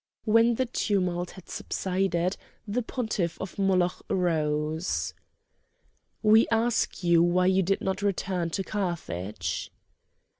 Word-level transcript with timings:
When 0.25 0.55
the 0.55 0.65
tumult 0.65 1.29
had 1.37 1.47
subsided, 1.47 2.35
the 2.67 2.81
pontiff 2.81 3.39
of 3.39 3.59
Moloch 3.59 4.01
rose: 4.09 5.13
"We 6.23 6.47
ask 6.51 7.03
you 7.03 7.21
why 7.21 7.45
you 7.45 7.61
did 7.61 7.81
not 7.81 8.01
return 8.01 8.49
to 8.49 8.63
Carthage?" 8.63 9.71